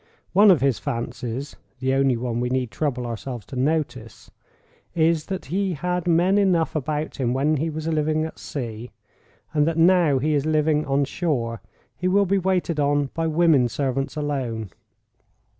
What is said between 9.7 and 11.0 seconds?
now he is living